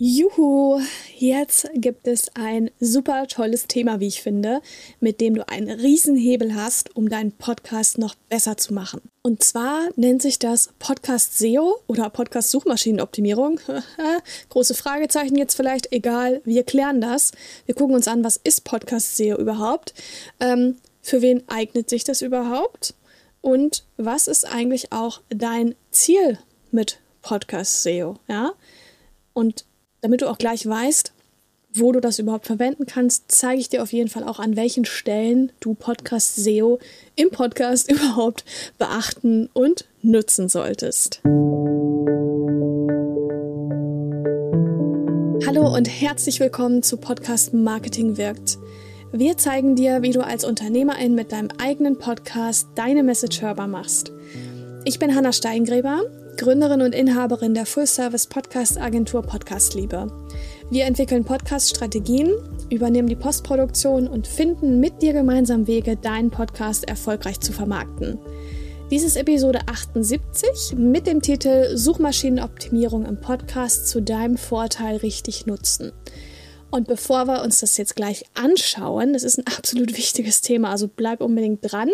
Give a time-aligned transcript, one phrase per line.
[0.00, 0.80] Juhu,
[1.16, 4.62] jetzt gibt es ein super tolles Thema, wie ich finde,
[5.00, 9.00] mit dem du einen Riesenhebel hast, um deinen Podcast noch besser zu machen.
[9.22, 13.58] Und zwar nennt sich das Podcast SEO oder Podcast Suchmaschinenoptimierung.
[14.50, 17.32] Große Fragezeichen jetzt vielleicht, egal, wir klären das.
[17.66, 19.94] Wir gucken uns an, was ist Podcast SEO überhaupt?
[20.38, 22.94] Ähm, für wen eignet sich das überhaupt?
[23.40, 26.38] Und was ist eigentlich auch dein Ziel
[26.70, 28.14] mit Podcast SEO?
[28.28, 28.52] Ja?
[29.32, 29.64] Und
[30.00, 31.12] damit du auch gleich weißt,
[31.74, 34.84] wo du das überhaupt verwenden kannst, zeige ich dir auf jeden Fall auch, an welchen
[34.84, 36.78] Stellen du Podcast SEO
[37.14, 38.44] im Podcast überhaupt
[38.78, 41.20] beachten und nutzen solltest.
[45.46, 48.58] Hallo und herzlich willkommen zu Podcast Marketing wirkt.
[49.12, 54.12] Wir zeigen dir, wie du als Unternehmerin mit deinem eigenen Podcast deine Message hörbar machst.
[54.84, 56.02] Ich bin Hanna Steingräber
[56.38, 60.06] Gründerin und Inhaberin der Full-Service-Podcast-Agentur Podcastliebe.
[60.70, 62.32] Wir entwickeln Podcast-Strategien,
[62.70, 68.20] übernehmen die Postproduktion und finden mit dir gemeinsam Wege, deinen Podcast erfolgreich zu vermarkten.
[68.88, 75.90] Dies ist Episode 78 mit dem Titel Suchmaschinenoptimierung im Podcast zu deinem Vorteil richtig nutzen.
[76.70, 80.86] Und bevor wir uns das jetzt gleich anschauen, das ist ein absolut wichtiges Thema, also
[80.86, 81.90] bleib unbedingt dran,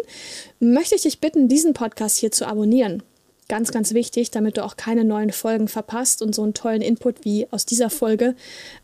[0.60, 3.02] möchte ich dich bitten, diesen Podcast hier zu abonnieren.
[3.48, 7.24] Ganz, ganz wichtig, damit du auch keine neuen Folgen verpasst und so einen tollen Input
[7.24, 8.34] wie aus dieser Folge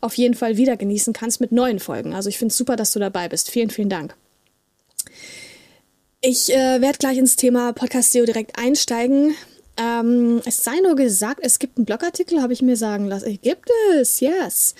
[0.01, 2.13] auf jeden Fall wieder genießen kannst mit neuen Folgen.
[2.13, 3.49] Also ich finde es super, dass du dabei bist.
[3.49, 4.15] Vielen, vielen Dank.
[6.21, 9.33] Ich äh, werde gleich ins Thema Podcast SEO direkt einsteigen.
[9.77, 13.39] Ähm, es sei nur gesagt, es gibt einen Blogartikel, habe ich mir sagen lassen.
[13.41, 14.75] Gibt es, yes.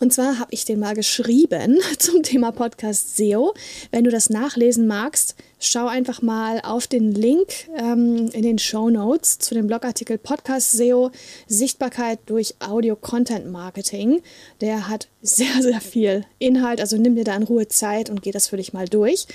[0.00, 3.54] Und zwar habe ich den mal geschrieben zum Thema Podcast SEO.
[3.90, 8.90] Wenn du das nachlesen magst, schau einfach mal auf den Link ähm, in den Show
[8.90, 11.10] Notes zu dem Blogartikel Podcast SEO
[11.46, 14.20] Sichtbarkeit durch Audio Content Marketing.
[14.60, 16.80] Der hat sehr, sehr viel Inhalt.
[16.80, 19.26] Also nimm dir da in Ruhe Zeit und geh das für dich mal durch.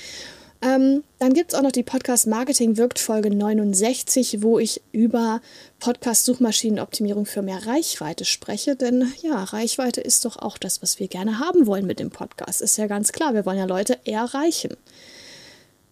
[0.61, 5.41] Ähm, dann gibt es auch noch die Podcast Marketing wirkt Folge 69, wo ich über
[5.79, 8.75] Podcast Suchmaschinenoptimierung für mehr Reichweite spreche.
[8.75, 12.61] Denn ja, Reichweite ist doch auch das, was wir gerne haben wollen mit dem Podcast.
[12.61, 14.75] Ist ja ganz klar, wir wollen ja Leute erreichen.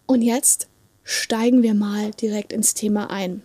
[0.06, 0.68] Und jetzt
[1.04, 3.44] steigen wir mal direkt ins Thema ein.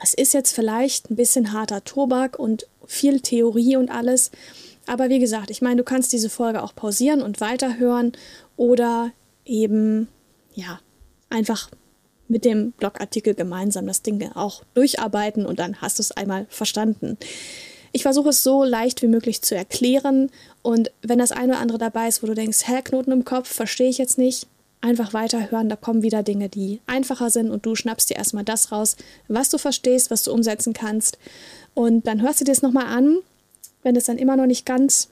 [0.00, 4.32] Es ist jetzt vielleicht ein bisschen harter Tobak und viel Theorie und alles.
[4.86, 8.12] Aber wie gesagt, ich meine, du kannst diese Folge auch pausieren und weiterhören
[8.56, 9.12] oder
[9.44, 10.08] eben
[10.54, 10.80] ja,
[11.30, 11.70] einfach
[12.28, 17.18] mit dem Blogartikel gemeinsam das Ding auch durcharbeiten und dann hast du es einmal verstanden.
[17.92, 20.30] Ich versuche es so leicht wie möglich zu erklären
[20.62, 23.52] und wenn das eine oder andere dabei ist, wo du denkst, hä, Knoten im Kopf,
[23.52, 24.46] verstehe ich jetzt nicht,
[24.80, 28.72] einfach weiterhören, da kommen wieder Dinge, die einfacher sind und du schnappst dir erstmal das
[28.72, 28.96] raus,
[29.28, 31.18] was du verstehst, was du umsetzen kannst
[31.74, 33.18] und dann hörst du dir es nochmal an,
[33.82, 35.08] wenn es dann immer noch nicht ganz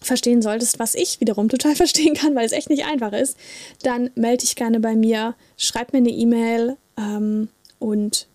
[0.00, 3.36] verstehen solltest, was ich wiederum total verstehen kann, weil es echt nicht einfach ist,
[3.82, 8.26] dann melde dich gerne bei mir, schreib mir eine E-Mail ähm, und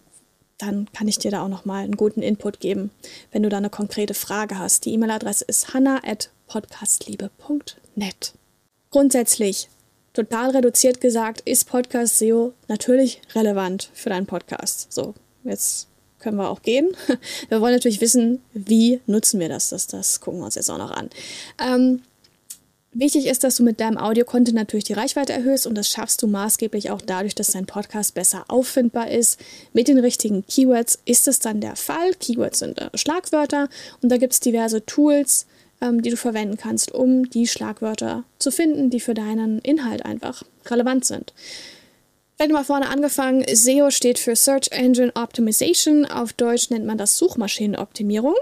[0.58, 2.92] dann kann ich dir da auch nochmal einen guten Input geben,
[3.32, 4.86] wenn du da eine konkrete Frage hast.
[4.86, 8.34] Die E-Mail-Adresse ist hanna.podcastliebe.net.
[8.92, 9.68] Grundsätzlich,
[10.14, 14.94] total reduziert gesagt, ist Podcast SEO natürlich relevant für deinen Podcast.
[14.94, 15.90] So, jetzt
[16.26, 16.90] können wir auch gehen.
[17.50, 19.70] Wir wollen natürlich wissen, wie nutzen wir das.
[19.70, 21.12] Das, das gucken wir uns jetzt auch noch an.
[21.60, 22.02] Ähm,
[22.98, 26.28] Wichtig ist, dass du mit deinem Audio-Content natürlich die Reichweite erhöhst und das schaffst du
[26.28, 29.38] maßgeblich auch dadurch, dass dein Podcast besser auffindbar ist.
[29.74, 32.14] Mit den richtigen Keywords ist es dann der Fall.
[32.14, 33.68] Keywords sind äh, Schlagwörter
[34.02, 35.46] und da gibt es diverse Tools,
[35.82, 40.44] ähm, die du verwenden kannst, um die Schlagwörter zu finden, die für deinen Inhalt einfach
[40.68, 41.34] relevant sind.
[42.36, 43.46] Vielleicht mal vorne angefangen.
[43.48, 46.06] SEO steht für Search Engine Optimization.
[46.06, 48.36] Auf Deutsch nennt man das Suchmaschinenoptimierung.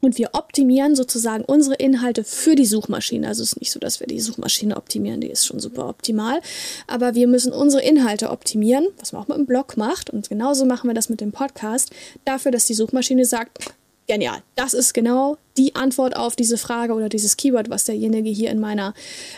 [0.00, 3.26] Und wir optimieren sozusagen unsere Inhalte für die Suchmaschine.
[3.26, 6.40] Also es ist nicht so, dass wir die Suchmaschine optimieren, die ist schon super optimal.
[6.86, 10.10] Aber wir müssen unsere Inhalte optimieren, was man auch mit dem Blog macht.
[10.10, 11.90] Und genauso machen wir das mit dem Podcast.
[12.24, 13.74] Dafür, dass die Suchmaschine sagt,
[14.08, 14.42] genial.
[14.56, 18.58] Das ist genau die Antwort auf diese Frage oder dieses Keyword, was derjenige hier in
[18.58, 18.94] meiner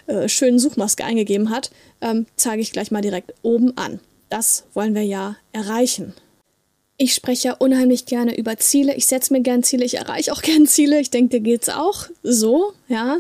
[0.07, 1.71] äh, schönen Suchmaske eingegeben hat,
[2.01, 4.01] ähm, zeige ich gleich mal direkt oben an.
[4.31, 6.15] Das wollen wir ja erreichen.
[7.03, 8.95] Ich spreche ja unheimlich gerne über Ziele.
[8.95, 11.01] Ich setze mir gern Ziele, ich erreiche auch gern Ziele.
[11.01, 13.19] Ich denke, dir geht es auch so, ja.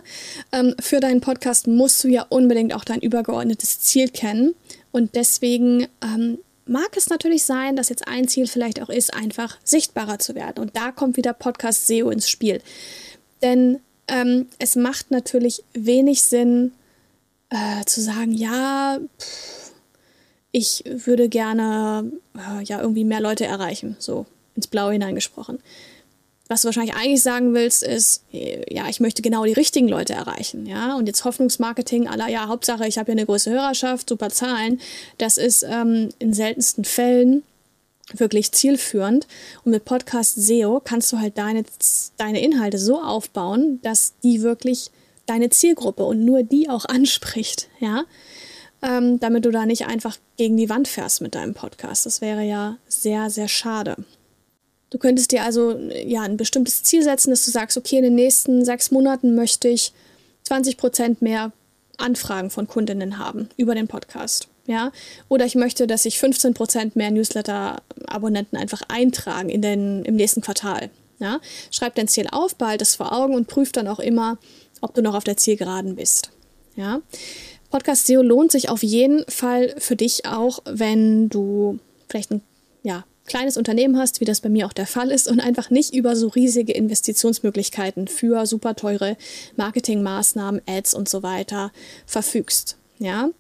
[0.53, 4.55] Ähm, für deinen Podcast musst du ja unbedingt auch dein übergeordnetes Ziel kennen.
[4.93, 6.39] Und deswegen ähm,
[6.71, 10.61] mag es natürlich sein, dass jetzt ein Ziel vielleicht auch ist, einfach sichtbarer zu werden.
[10.61, 12.63] Und da kommt wieder Podcast SEO ins Spiel.
[13.43, 16.73] Denn ähm, es macht natürlich wenig Sinn
[17.51, 19.73] äh, zu sagen, ja, pff,
[20.53, 25.59] ich würde gerne äh, ja irgendwie mehr Leute erreichen, so ins Blaue hineingesprochen.
[26.51, 30.67] Was du wahrscheinlich eigentlich sagen willst, ist, ja, ich möchte genau die richtigen Leute erreichen,
[30.67, 30.97] ja.
[30.97, 34.81] Und jetzt Hoffnungsmarketing aller, ja, Hauptsache, ich habe hier eine große Hörerschaft, super Zahlen.
[35.17, 37.45] Das ist ähm, in seltensten Fällen
[38.13, 39.29] wirklich zielführend.
[39.65, 41.63] Und mit Podcast SEO kannst du halt deine,
[42.17, 44.91] deine Inhalte so aufbauen, dass die wirklich
[45.27, 48.03] deine Zielgruppe und nur die auch anspricht, ja.
[48.83, 52.07] Ähm, damit du da nicht einfach gegen die Wand fährst mit deinem Podcast.
[52.07, 53.95] Das wäre ja sehr, sehr schade.
[54.91, 58.17] Du könntest dir also ja ein bestimmtes Ziel setzen, dass du sagst, okay, in den
[58.17, 59.93] nächsten sechs Monaten möchte ich
[60.45, 61.53] 20 Prozent mehr
[61.97, 64.49] Anfragen von Kundinnen haben über den Podcast.
[64.67, 64.91] Ja?
[65.29, 70.41] Oder ich möchte, dass sich 15 Prozent mehr Newsletter-Abonnenten einfach eintragen in den, im nächsten
[70.41, 70.91] Quartal.
[71.21, 71.41] Ja?
[71.71, 74.39] Schreib dein Ziel auf, behalte es vor Augen und prüf dann auch immer,
[74.81, 76.31] ob du noch auf der Zielgeraden bist.
[76.75, 77.01] Ja?
[77.71, 81.79] Podcast SEO lohnt sich auf jeden Fall für dich auch, wenn du
[82.09, 82.43] vielleicht ein
[82.83, 85.95] ja, kleines Unternehmen hast, wie das bei mir auch der Fall ist, und einfach nicht
[85.95, 89.17] über so riesige Investitionsmöglichkeiten für super teure
[89.57, 91.71] Marketingmaßnahmen, Ads und so weiter
[92.07, 92.77] verfügst.
[92.99, 93.31] Ja.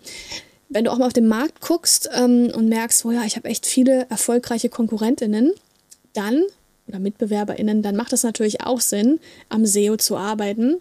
[0.68, 3.48] Wenn du auch mal auf den Markt guckst ähm, und merkst, oh ja, ich habe
[3.48, 5.52] echt viele erfolgreiche Konkurrentinnen,
[6.12, 6.44] dann
[6.86, 10.76] oder MitbewerberInnen, dann macht es natürlich auch Sinn, am SEO zu arbeiten,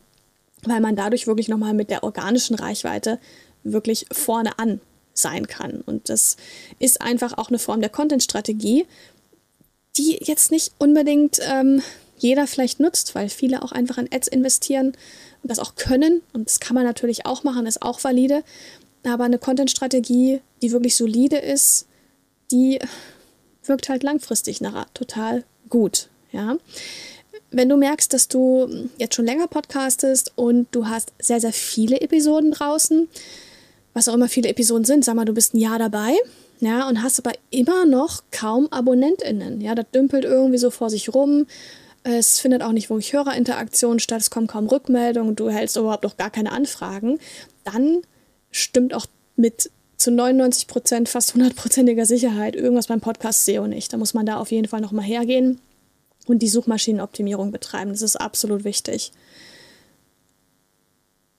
[0.62, 3.18] weil man dadurch wirklich nochmal mit der organischen Reichweite
[3.64, 4.80] wirklich vorne an
[5.22, 5.82] sein kann.
[5.82, 6.38] Und das
[6.80, 8.86] ist einfach auch eine Form der Content-Strategie,
[9.98, 11.82] die jetzt nicht unbedingt ähm,
[12.18, 14.88] jeder vielleicht nutzt, weil viele auch einfach in Ads investieren
[15.42, 16.22] und das auch können.
[16.34, 18.44] Und das kann man natürlich auch machen, ist auch valide.
[19.04, 21.88] Aber eine Content-Strategie, die wirklich solide ist,
[22.52, 22.80] die
[23.64, 26.10] wirkt halt langfristig nachher total gut.
[26.32, 26.58] Ja.
[27.52, 32.02] Wenn du merkst, dass du jetzt schon länger podcastest und du hast sehr, sehr viele
[32.02, 33.08] Episoden draußen,
[34.00, 36.16] was auch immer viele Episoden sind, sag mal, du bist ein Jahr dabei,
[36.62, 39.60] ja, und hast aber immer noch kaum AbonnentInnen.
[39.60, 41.48] Ja, das dümpelt irgendwie so vor sich rum.
[42.04, 46.16] Es findet auch nicht wirklich Hörerinteraktion statt, es kommen kaum Rückmeldungen, du hältst überhaupt noch
[46.16, 47.20] gar keine Anfragen.
[47.66, 48.02] Dann
[48.52, 49.06] stimmt auch
[49.36, 53.92] mit zu 99 Prozent, fast hundertprozentiger Sicherheit irgendwas beim Podcast SEO nicht.
[53.92, 55.60] Da muss man da auf jeden Fall nochmal hergehen
[56.26, 57.92] und die Suchmaschinenoptimierung betreiben.
[57.92, 59.12] Das ist absolut wichtig.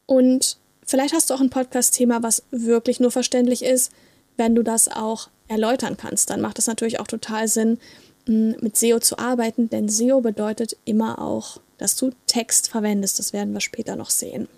[0.05, 0.60] Und
[0.91, 3.93] Vielleicht hast du auch ein Podcast-Thema, was wirklich nur verständlich ist,
[4.37, 6.31] wenn du das auch erläutern kannst.
[6.31, 7.79] Dann macht es natürlich auch total Sinn,
[8.27, 13.21] mm, mit SEO zu arbeiten, denn SEO bedeutet immer auch, dass du Text verwendest.
[13.21, 14.49] Das werden wir später noch sehen.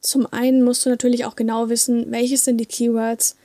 [0.00, 3.36] Zum einen musst du natürlich auch genau wissen, welches sind die Keywords,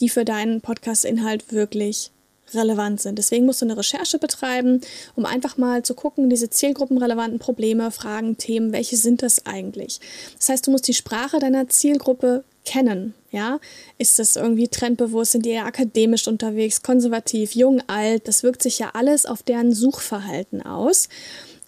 [0.00, 2.12] die für deinen Podcast-Inhalt wirklich
[2.54, 3.18] relevant sind.
[3.18, 4.80] Deswegen musst du eine Recherche betreiben,
[5.16, 10.00] um einfach mal zu gucken, diese zielgruppenrelevanten Probleme, Fragen, Themen, welche sind das eigentlich?
[10.38, 13.14] Das heißt, du musst die Sprache deiner Zielgruppe kennen.
[13.30, 13.60] Ja,
[13.96, 15.32] ist das irgendwie trendbewusst?
[15.32, 18.26] Sind die eher akademisch unterwegs, konservativ, jung, alt?
[18.26, 21.08] Das wirkt sich ja alles auf deren Suchverhalten aus.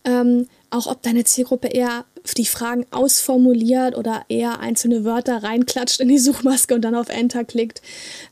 [0.04, 2.04] Ähm, auch ob deine Zielgruppe eher
[2.36, 7.44] die Fragen ausformuliert oder eher einzelne Wörter reinklatscht in die Suchmaske und dann auf Enter
[7.44, 7.82] klickt.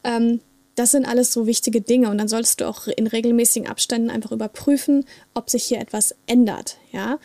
[0.04, 0.40] Ähm,
[0.80, 4.32] das sind alles so wichtige Dinge und dann solltest du auch in regelmäßigen Abständen einfach
[4.32, 5.04] überprüfen,
[5.34, 7.18] ob sich hier etwas ändert, ja,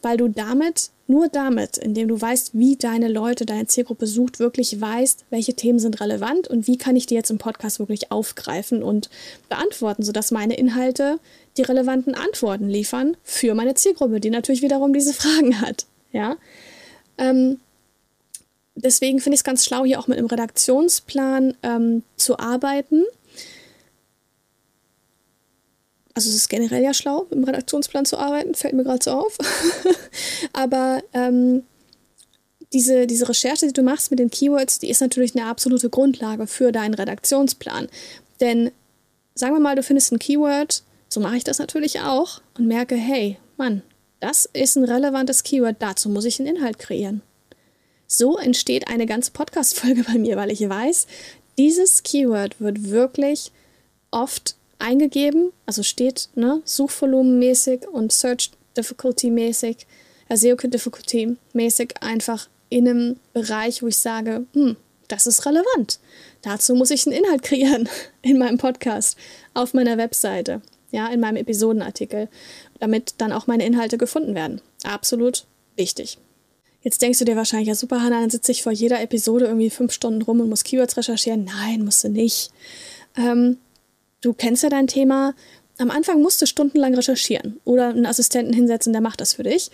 [0.00, 4.80] weil du damit nur damit, indem du weißt, wie deine Leute, deine Zielgruppe sucht, wirklich
[4.80, 8.82] weißt, welche Themen sind relevant und wie kann ich die jetzt im Podcast wirklich aufgreifen
[8.82, 9.10] und
[9.50, 11.18] beantworten, sodass meine Inhalte
[11.58, 15.84] die relevanten Antworten liefern für meine Zielgruppe, die natürlich wiederum diese Fragen hat.
[16.10, 16.38] Ja.
[17.18, 17.60] Ähm,
[18.74, 23.04] deswegen finde ich es ganz schlau, hier auch mit einem Redaktionsplan ähm, zu arbeiten.
[26.14, 29.36] Also es ist generell ja schlau, im Redaktionsplan zu arbeiten, fällt mir gerade so auf.
[30.52, 31.64] Aber ähm,
[32.72, 36.46] diese, diese Recherche, die du machst mit den Keywords, die ist natürlich eine absolute Grundlage
[36.46, 37.88] für deinen Redaktionsplan.
[38.40, 38.70] Denn
[39.34, 42.96] sagen wir mal, du findest ein Keyword, so mache ich das natürlich auch und merke,
[42.96, 43.82] hey, Mann,
[44.20, 47.22] das ist ein relevantes Keyword, dazu muss ich einen Inhalt kreieren.
[48.16, 51.08] So entsteht eine ganze Podcast-Folge bei mir, weil ich weiß,
[51.58, 53.50] dieses Keyword wird wirklich
[54.12, 59.86] oft eingegeben, also steht ne, Suchvolumenmäßig und Search Difficulty mäßig,
[60.28, 64.76] äh, SEO Difficulty mäßig einfach in einem Bereich, wo ich sage, hm,
[65.08, 65.98] das ist relevant.
[66.42, 67.88] Dazu muss ich einen Inhalt kreieren
[68.22, 69.16] in meinem Podcast,
[69.54, 72.28] auf meiner Webseite, ja, in meinem Episodenartikel,
[72.78, 74.60] damit dann auch meine Inhalte gefunden werden.
[74.84, 76.18] Absolut wichtig.
[76.84, 79.70] Jetzt denkst du dir wahrscheinlich, ja super, Hannah, dann sitze ich vor jeder Episode irgendwie
[79.70, 81.44] fünf Stunden rum und muss Keywords recherchieren.
[81.44, 82.50] Nein, musst du nicht.
[83.16, 83.56] Ähm,
[84.20, 85.34] du kennst ja dein Thema.
[85.78, 89.70] Am Anfang musst du stundenlang recherchieren oder einen Assistenten hinsetzen, der macht das für dich.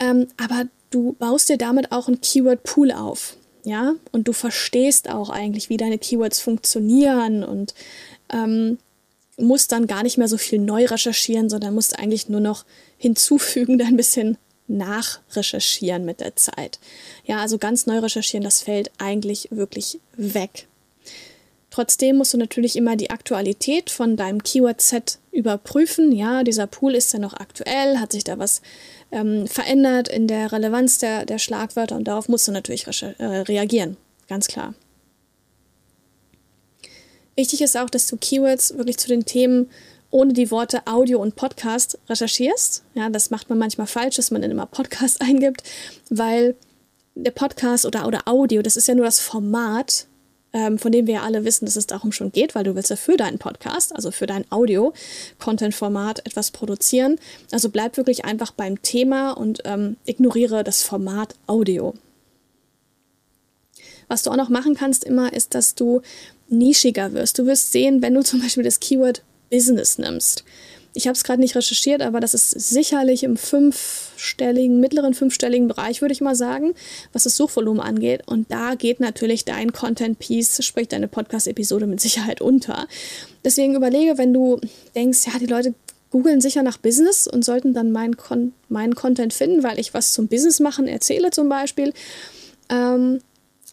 [0.00, 3.36] Ähm, aber du baust dir damit auch einen Keyword-Pool auf.
[3.64, 7.74] Ja, und du verstehst auch eigentlich, wie deine Keywords funktionieren und
[8.30, 8.76] ähm,
[9.38, 12.64] musst dann gar nicht mehr so viel neu recherchieren, sondern musst eigentlich nur noch
[12.98, 14.36] hinzufügen, ein bisschen
[14.66, 16.78] nachrecherchieren mit der Zeit.
[17.24, 20.66] Ja, also ganz neu recherchieren, das fällt eigentlich wirklich weg.
[21.70, 26.12] Trotzdem musst du natürlich immer die Aktualität von deinem Keyword-Set überprüfen.
[26.12, 28.62] Ja, dieser Pool ist ja noch aktuell, hat sich da was
[29.10, 33.96] ähm, verändert in der Relevanz der, der Schlagwörter und darauf musst du natürlich äh, reagieren.
[34.28, 34.74] Ganz klar.
[37.36, 39.68] Wichtig ist auch, dass du Keywords wirklich zu den Themen
[40.14, 42.84] ohne die Worte Audio und Podcast recherchierst.
[42.94, 45.64] Ja, das macht man manchmal falsch, dass man dann immer Podcast eingibt,
[46.08, 46.54] weil
[47.16, 50.06] der Podcast oder, oder Audio, das ist ja nur das Format,
[50.52, 52.90] ähm, von dem wir ja alle wissen, dass es darum schon geht, weil du willst
[52.90, 57.18] ja für deinen Podcast, also für dein Audio-Content-Format etwas produzieren.
[57.50, 61.92] Also bleib wirklich einfach beim Thema und ähm, ignoriere das Format Audio.
[64.06, 66.02] Was du auch noch machen kannst immer, ist, dass du
[66.48, 67.40] nischiger wirst.
[67.40, 70.42] Du wirst sehen, wenn du zum Beispiel das Keyword Business nimmst.
[70.96, 76.00] Ich habe es gerade nicht recherchiert, aber das ist sicherlich im fünfstelligen, mittleren fünfstelligen Bereich,
[76.00, 76.74] würde ich mal sagen,
[77.12, 78.22] was das Suchvolumen angeht.
[78.26, 82.88] Und da geht natürlich dein Content-Piece, sprich deine Podcast-Episode mit Sicherheit unter.
[83.44, 84.60] Deswegen überlege, wenn du
[84.96, 85.74] denkst, ja, die Leute
[86.10, 90.12] googeln sicher nach Business und sollten dann meinen, Con meinen Content finden, weil ich was
[90.12, 91.92] zum Business machen erzähle zum Beispiel.
[92.70, 93.20] Ähm,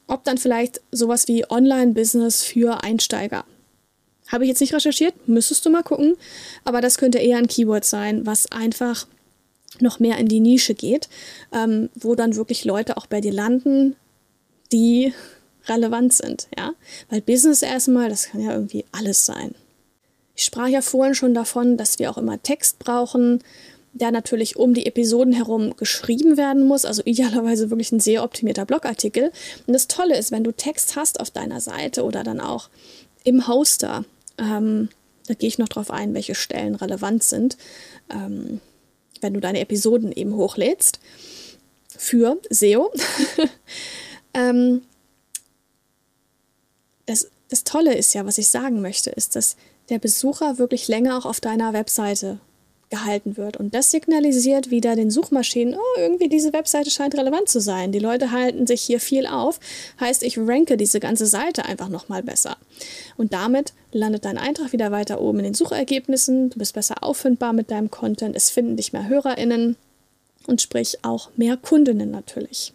[0.07, 3.45] ob dann vielleicht sowas wie Online-Business für Einsteiger.
[4.31, 6.15] Habe ich jetzt nicht recherchiert, müsstest du mal gucken,
[6.63, 9.07] aber das könnte eher ein Keyword sein, was einfach
[9.79, 11.09] noch mehr in die Nische geht,
[11.53, 13.95] ähm, wo dann wirklich Leute auch bei dir landen,
[14.71, 15.13] die
[15.67, 16.73] relevant sind, ja.
[17.09, 19.55] Weil Business erstmal, das kann ja irgendwie alles sein.
[20.35, 23.43] Ich sprach ja vorhin schon davon, dass wir auch immer Text brauchen,
[23.93, 28.65] der natürlich um die Episoden herum geschrieben werden muss, also idealerweise wirklich ein sehr optimierter
[28.65, 29.31] Blogartikel.
[29.67, 32.69] Und das Tolle ist, wenn du Text hast auf deiner Seite oder dann auch
[33.23, 34.05] im Hoster,
[34.41, 34.89] ähm,
[35.27, 37.57] da gehe ich noch drauf ein, welche Stellen relevant sind,
[38.09, 38.59] ähm,
[39.21, 40.99] wenn du deine Episoden eben hochlädst
[41.95, 42.91] für SEO.
[44.33, 44.81] ähm,
[47.05, 49.55] das, das Tolle ist ja, was ich sagen möchte, ist, dass
[49.89, 52.39] der Besucher wirklich länger auch auf deiner Webseite
[52.91, 53.57] gehalten wird.
[53.57, 57.91] Und das signalisiert wieder den Suchmaschinen, oh, irgendwie diese Webseite scheint relevant zu sein.
[57.91, 59.59] Die Leute halten sich hier viel auf.
[59.99, 62.57] Heißt, ich ranke diese ganze Seite einfach nochmal besser.
[63.17, 66.51] Und damit landet dein Eintrag wieder weiter oben in den Suchergebnissen.
[66.51, 68.35] Du bist besser auffindbar mit deinem Content.
[68.35, 69.75] Es finden dich mehr HörerInnen
[70.45, 72.73] und sprich auch mehr Kundinnen natürlich.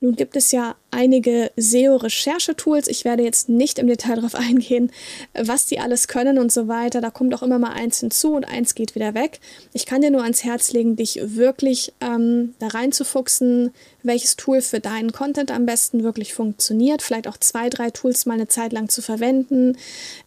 [0.00, 2.86] Nun gibt es ja einige SEO-Recherchetools.
[2.86, 4.92] Ich werde jetzt nicht im Detail darauf eingehen,
[5.34, 7.00] was die alles können und so weiter.
[7.00, 9.40] Da kommt auch immer mal eins hinzu und eins geht wieder weg.
[9.72, 13.72] Ich kann dir nur ans Herz legen, dich wirklich ähm, da reinzufuchsen,
[14.04, 17.02] welches Tool für deinen Content am besten wirklich funktioniert.
[17.02, 19.76] Vielleicht auch zwei, drei Tools mal eine Zeit lang zu verwenden.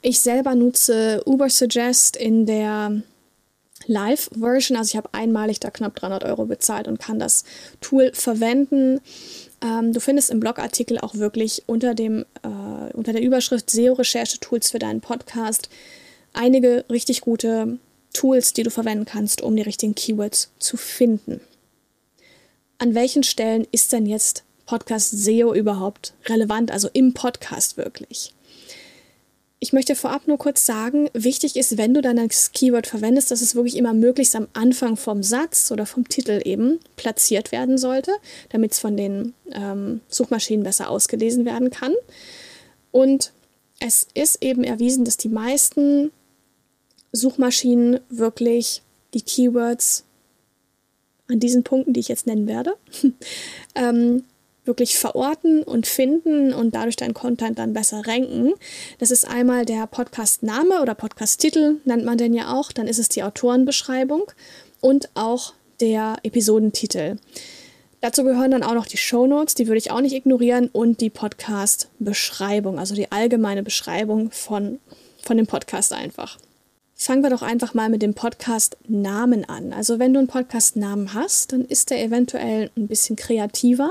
[0.02, 3.02] Ich selber nutze Ubersuggest in der
[3.88, 4.78] Live-Version.
[4.78, 7.44] Also ich habe einmalig da knapp 300 Euro bezahlt und kann das
[7.80, 9.00] Tool verwenden.
[9.62, 14.80] Ähm, du findest im Blogartikel auch wirklich unter, dem, äh, unter der Überschrift SEO-Recherche-Tools für
[14.80, 15.70] deinen Podcast
[16.34, 17.78] einige richtig gute
[18.14, 21.42] Tools, die du verwenden kannst, um die richtigen Keywords zu finden.
[22.78, 28.34] An welchen Stellen ist denn jetzt Podcast SEO überhaupt relevant, also im Podcast wirklich?
[29.64, 33.42] Ich möchte vorab nur kurz sagen, wichtig ist, wenn du dann das Keyword verwendest, dass
[33.42, 38.12] es wirklich immer möglichst am Anfang vom Satz oder vom Titel eben platziert werden sollte,
[38.50, 41.94] damit es von den ähm, Suchmaschinen besser ausgelesen werden kann.
[42.90, 43.34] Und
[43.80, 46.12] es ist eben erwiesen, dass die meisten
[47.12, 48.82] Suchmaschinen wirklich
[49.14, 50.06] die Keywords
[51.28, 52.74] an diesen Punkten, die ich jetzt nennen werde,
[53.76, 54.24] ähm,
[54.66, 58.54] wirklich verorten und finden und dadurch deinen Content dann besser ranken.
[59.00, 62.72] Das ist einmal der Podcast-Name oder Podcast-Titel, nennt man den ja auch.
[62.72, 64.32] Dann ist es die Autorenbeschreibung
[64.80, 67.18] und auch der Episodentitel.
[68.02, 71.02] Dazu gehören dann auch noch die Show Notes, die würde ich auch nicht ignorieren, und
[71.02, 74.80] die Podcast-Beschreibung, also die allgemeine Beschreibung von,
[75.22, 76.40] von dem Podcast einfach.
[76.96, 79.74] Fangen wir doch einfach mal mit dem Podcast-Namen an.
[79.74, 83.90] Also wenn du einen Podcast-Namen hast, dann ist der eventuell ein bisschen kreativer.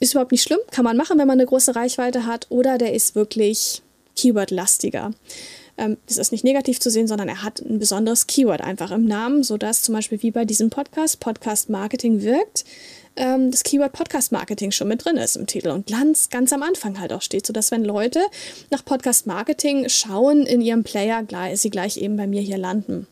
[0.00, 2.94] Ist überhaupt nicht schlimm, kann man machen, wenn man eine große Reichweite hat, oder der
[2.94, 3.82] ist wirklich
[4.16, 5.12] Keyword-lastiger.
[5.76, 9.06] Ähm, das ist nicht negativ zu sehen, sondern er hat ein besonderes Keyword einfach im
[9.06, 12.64] Namen, sodass zum Beispiel wie bei diesem Podcast, Podcast Marketing wirkt,
[13.18, 16.62] ähm, das Keyword Podcast Marketing schon mit drin ist im Titel und ganz, ganz am
[16.62, 18.20] Anfang halt auch steht, sodass wenn Leute
[18.70, 21.24] nach Podcast Marketing schauen in ihrem Player,
[21.54, 23.06] sie gleich eben bei mir hier landen.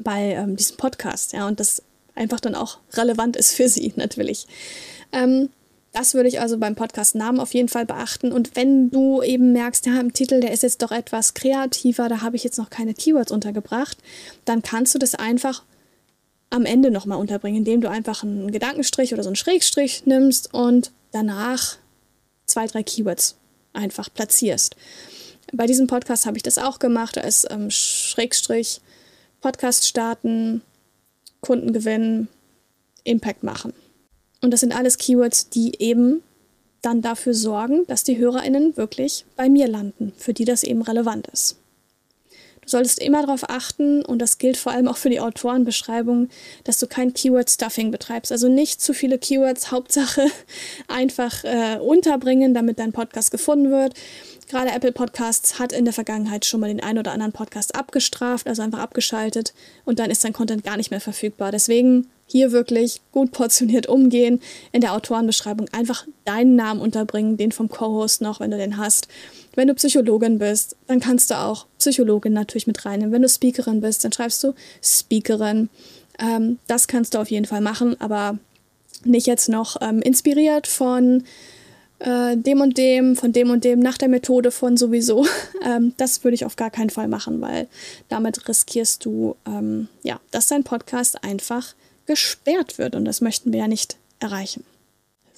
[0.00, 1.82] Bei ähm, diesem Podcast, ja, und das
[2.14, 4.46] einfach dann auch relevant ist für sie natürlich.
[5.12, 5.48] Ähm,
[5.94, 8.32] Das würde ich also beim Podcast-Namen auf jeden Fall beachten.
[8.32, 12.20] Und wenn du eben merkst, ja, im Titel, der ist jetzt doch etwas kreativer, da
[12.20, 13.96] habe ich jetzt noch keine Keywords untergebracht,
[14.44, 15.62] dann kannst du das einfach
[16.50, 20.90] am Ende nochmal unterbringen, indem du einfach einen Gedankenstrich oder so einen Schrägstrich nimmst und
[21.12, 21.76] danach
[22.46, 23.36] zwei, drei Keywords
[23.72, 24.74] einfach platzierst.
[25.52, 27.16] Bei diesem Podcast habe ich das auch gemacht.
[27.16, 28.80] Da ist ähm, Schrägstrich,
[29.40, 30.62] Podcast starten,
[31.40, 32.26] Kunden gewinnen,
[33.04, 33.72] Impact machen.
[34.44, 36.22] Und das sind alles Keywords, die eben
[36.82, 41.28] dann dafür sorgen, dass die HörerInnen wirklich bei mir landen, für die das eben relevant
[41.28, 41.56] ist.
[42.60, 46.28] Du solltest immer darauf achten, und das gilt vor allem auch für die Autorenbeschreibung,
[46.62, 48.32] dass du kein Keyword-Stuffing betreibst.
[48.32, 50.26] Also nicht zu viele Keywords, Hauptsache
[50.88, 53.94] einfach äh, unterbringen, damit dein Podcast gefunden wird.
[54.50, 58.46] Gerade Apple Podcasts hat in der Vergangenheit schon mal den einen oder anderen Podcast abgestraft,
[58.46, 59.54] also einfach abgeschaltet
[59.86, 61.50] und dann ist dein Content gar nicht mehr verfügbar.
[61.50, 64.40] Deswegen hier wirklich gut portioniert umgehen,
[64.72, 69.08] in der Autorenbeschreibung einfach deinen Namen unterbringen, den vom Co-Host noch, wenn du den hast.
[69.54, 73.12] Wenn du Psychologin bist, dann kannst du auch Psychologin natürlich mit reinnehmen.
[73.12, 75.68] Wenn du Speakerin bist, dann schreibst du Speakerin.
[76.18, 78.38] Ähm, das kannst du auf jeden Fall machen, aber
[79.04, 81.24] nicht jetzt noch ähm, inspiriert von
[81.98, 85.26] äh, dem und dem, von dem und dem, nach der Methode von sowieso.
[85.64, 87.68] Ähm, das würde ich auf gar keinen Fall machen, weil
[88.10, 91.74] damit riskierst du, ähm, ja, dass dein Podcast einfach
[92.06, 94.64] gesperrt wird und das möchten wir ja nicht erreichen.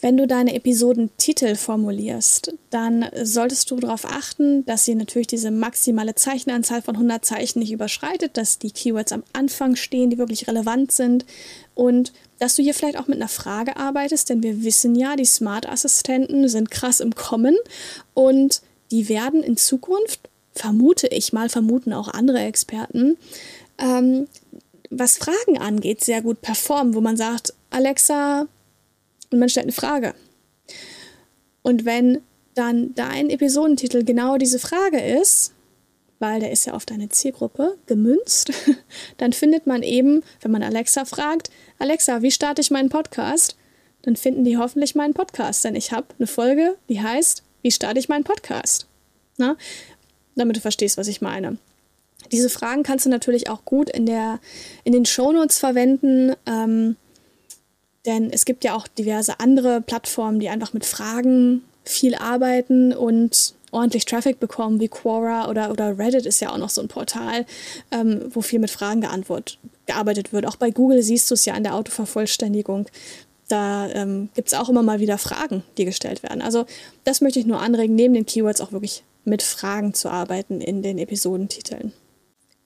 [0.03, 6.15] Wenn du deine Episodentitel formulierst, dann solltest du darauf achten, dass sie natürlich diese maximale
[6.15, 10.93] Zeichenanzahl von 100 Zeichen nicht überschreitet, dass die Keywords am Anfang stehen, die wirklich relevant
[10.93, 11.25] sind
[11.75, 15.25] und dass du hier vielleicht auch mit einer Frage arbeitest, denn wir wissen ja, die
[15.25, 17.57] Smart-Assistenten sind krass im Kommen
[18.13, 23.17] und die werden in Zukunft, vermute ich mal, vermuten auch andere Experten,
[23.79, 24.29] ähm,
[24.91, 28.47] was Fragen angeht, sehr gut performen, wo man sagt, Alexa,
[29.31, 30.15] und man stellt eine Frage.
[31.63, 32.23] Und wenn
[32.55, 35.53] dann dein Episodentitel genau diese Frage ist,
[36.19, 38.53] weil der ist ja auf deine Zielgruppe gemünzt,
[39.19, 43.57] dann findet man eben, wenn man Alexa fragt, Alexa, wie starte ich meinen Podcast?
[44.03, 47.99] Dann finden die hoffentlich meinen Podcast, denn ich habe eine Folge, die heißt, wie starte
[47.99, 48.87] ich meinen Podcast?
[49.37, 49.57] Na?
[50.37, 51.59] Damit du verstehst, was ich meine.
[52.33, 54.41] Diese Fragen kannst du natürlich auch gut in, der,
[54.85, 56.97] in den Shownotes verwenden, ähm,
[58.07, 63.55] denn es gibt ja auch diverse andere Plattformen, die einfach mit Fragen viel arbeiten und
[63.73, 67.45] ordentlich Traffic bekommen, wie Quora oder, oder Reddit ist ja auch noch so ein Portal,
[67.91, 70.47] ähm, wo viel mit Fragen gearbeitet wird.
[70.47, 72.87] Auch bei Google siehst du es ja an der Autovervollständigung.
[73.49, 76.43] Da ähm, gibt es auch immer mal wieder Fragen, die gestellt werden.
[76.43, 76.65] Also
[77.05, 80.83] das möchte ich nur anregen, neben den Keywords auch wirklich mit Fragen zu arbeiten in
[80.83, 81.93] den Episodentiteln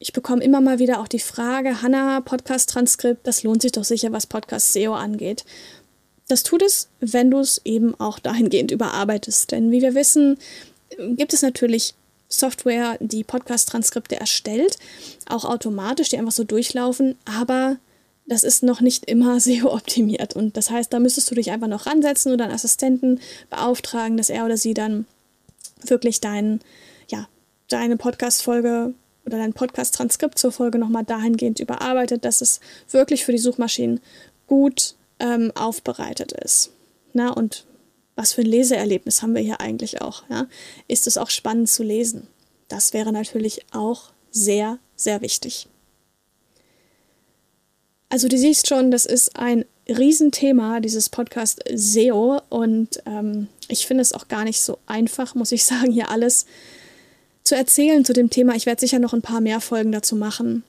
[0.00, 4.10] ich bekomme immer mal wieder auch die Frage, Hanna, Podcast-Transkript, das lohnt sich doch sicher,
[4.12, 5.44] was Podcast-SEO angeht.
[6.26, 9.52] Das tut es, wenn du es eben auch dahingehend überarbeitest.
[9.52, 10.38] Denn wie wir wissen,
[10.96, 11.92] gibt es natürlich
[12.30, 14.78] Software, die Podcast-Transkripte erstellt,
[15.28, 17.76] auch automatisch, die einfach so durchlaufen, aber
[18.26, 20.34] das ist noch nicht immer SEO-optimiert.
[20.34, 24.30] Und das heißt, da müsstest du dich einfach noch ransetzen oder einen Assistenten beauftragen, dass
[24.30, 25.04] er oder sie dann
[25.84, 26.60] wirklich dein,
[27.08, 27.28] ja,
[27.68, 33.38] deine Podcast-Folge oder dein Podcast-Transkript zur Folge nochmal dahingehend überarbeitet, dass es wirklich für die
[33.38, 34.00] Suchmaschinen
[34.46, 36.70] gut ähm, aufbereitet ist.
[37.12, 37.66] Na, und
[38.16, 40.24] was für ein Leseerlebnis haben wir hier eigentlich auch?
[40.28, 40.46] Ja?
[40.88, 42.26] Ist es auch spannend zu lesen?
[42.68, 45.68] Das wäre natürlich auch sehr, sehr wichtig.
[48.08, 52.40] Also du siehst schon, das ist ein Riesenthema, dieses Podcast SEO.
[52.48, 56.46] Und ähm, ich finde es auch gar nicht so einfach, muss ich sagen, hier alles
[57.50, 58.54] zu erzählen zu dem Thema.
[58.54, 60.62] Ich werde sicher noch ein paar mehr Folgen dazu machen,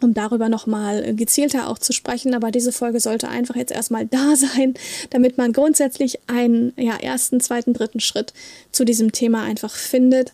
[0.00, 2.34] um darüber nochmal gezielter auch zu sprechen.
[2.34, 4.74] Aber diese Folge sollte einfach jetzt erstmal da sein,
[5.10, 8.32] damit man grundsätzlich einen ja, ersten, zweiten, dritten Schritt
[8.72, 10.32] zu diesem Thema einfach findet.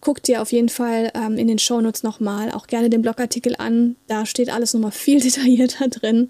[0.00, 3.96] Guck dir auf jeden Fall ähm, in den Shownotes nochmal auch gerne den Blogartikel an.
[4.06, 6.28] Da steht alles nochmal viel detaillierter drin.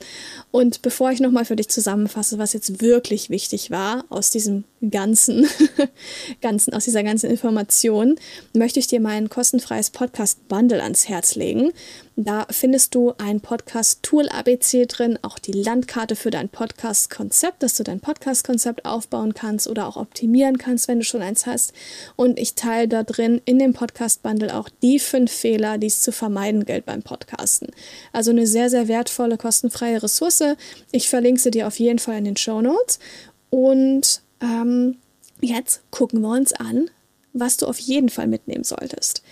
[0.51, 5.47] Und bevor ich nochmal für dich zusammenfasse, was jetzt wirklich wichtig war aus diesem ganzen,
[6.41, 8.17] ganzen, aus dieser ganzen Information,
[8.55, 11.73] möchte ich dir mein kostenfreies Podcast-Bundle ans Herz legen.
[12.21, 18.01] Da findest du ein Podcast-Tool-ABC drin, auch die Landkarte für dein Podcast-Konzept, dass du dein
[18.01, 21.73] Podcast-Konzept aufbauen kannst oder auch optimieren kannst, wenn du schon eins hast.
[22.17, 26.11] Und ich teile da drin in dem Podcast-Bundle auch die fünf Fehler, die es zu
[26.11, 27.69] vermeiden gilt beim Podcasten.
[28.13, 30.43] Also eine sehr, sehr wertvolle, kostenfreie Ressource.
[30.91, 32.99] Ich verlinke sie dir auf jeden Fall in den Show Notes.
[33.51, 34.97] Und ähm,
[35.41, 36.91] jetzt gucken wir uns an,
[37.33, 39.23] was du auf jeden Fall mitnehmen solltest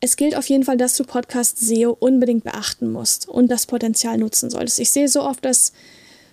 [0.00, 4.18] es gilt auf jeden Fall, dass du Podcast SEO unbedingt beachten musst und das Potenzial
[4.18, 4.78] nutzen solltest.
[4.78, 5.72] Ich sehe so oft, dass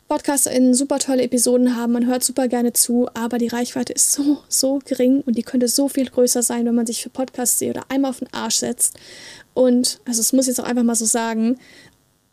[0.10, 4.40] PodcasterInnen super tolle Episoden haben, man hört super gerne zu, aber die Reichweite ist so,
[4.50, 7.86] so gering und die könnte so viel größer sein, wenn man sich für Podcasts oder
[7.88, 9.00] einmal auf den Arsch setzt.
[9.54, 11.58] Und, also es muss jetzt auch einfach mal so sagen,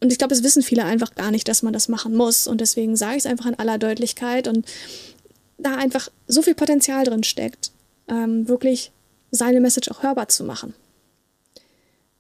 [0.01, 2.47] und ich glaube, es wissen viele einfach gar nicht, dass man das machen muss.
[2.47, 4.67] Und deswegen sage ich es einfach in aller Deutlichkeit und
[5.59, 7.73] da einfach so viel Potenzial drin steckt,
[8.09, 8.93] ähm, wirklich
[9.31, 10.75] seine Message auch hörbar zu machen.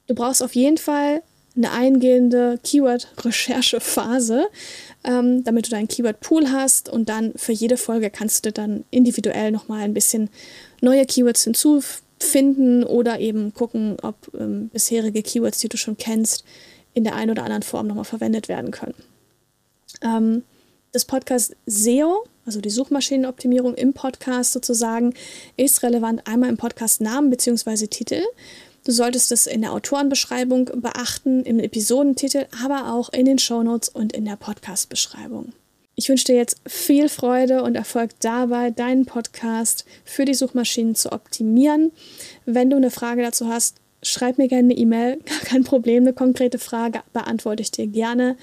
[0.08, 1.22] Du brauchst auf jeden Fall
[1.56, 4.48] eine eingehende Keyword-Recherche-Phase,
[5.04, 9.50] ähm, damit du deinen Keyword-Pool hast und dann für jede Folge kannst du dann individuell
[9.50, 10.30] nochmal ein bisschen
[10.80, 16.44] neue Keywords hinzufinden oder eben gucken, ob ähm, bisherige Keywords, die du schon kennst,
[16.94, 18.94] in der einen oder anderen Form nochmal verwendet werden können.
[20.00, 20.42] Ähm,
[20.92, 25.12] das Podcast SEO, also die Suchmaschinenoptimierung im Podcast sozusagen,
[25.56, 27.88] ist relevant einmal im Podcast-Namen bzw.
[27.88, 28.22] Titel.
[28.88, 34.14] Du solltest es in der Autorenbeschreibung beachten, im Episodentitel, aber auch in den Shownotes und
[34.14, 35.52] in der Podcast-Beschreibung.
[35.94, 41.12] Ich wünsche dir jetzt viel Freude und Erfolg dabei, deinen Podcast für die Suchmaschinen zu
[41.12, 41.92] optimieren.
[42.46, 46.14] Wenn du eine Frage dazu hast, schreib mir gerne eine E-Mail, gar kein Problem, eine
[46.14, 48.38] konkrete Frage beantworte ich dir gerne.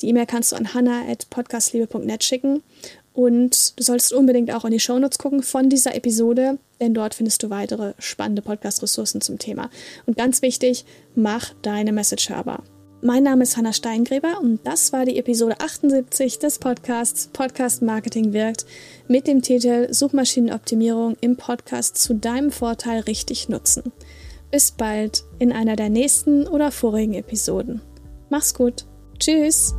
[0.00, 2.62] Die E-Mail kannst du an hanna.podcastliebe.net schicken
[3.20, 7.42] und du solltest unbedingt auch in die Shownotes gucken von dieser Episode, denn dort findest
[7.42, 9.70] du weitere spannende Podcast-Ressourcen zum Thema.
[10.06, 12.62] Und ganz wichtig, mach deine Message hörbar.
[13.02, 18.34] Mein Name ist Hanna Steingräber und das war die Episode 78 des Podcasts Podcast Marketing
[18.34, 18.66] wirkt
[19.08, 23.92] mit dem Titel Suchmaschinenoptimierung im Podcast zu deinem Vorteil richtig nutzen.
[24.50, 27.80] Bis bald in einer der nächsten oder vorigen Episoden.
[28.28, 28.84] Mach's gut.
[29.18, 29.74] Tschüss.